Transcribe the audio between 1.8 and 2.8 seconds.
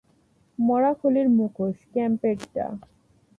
ক্যাম্পের টা।